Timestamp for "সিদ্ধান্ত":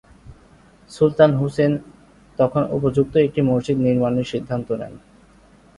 4.31-4.67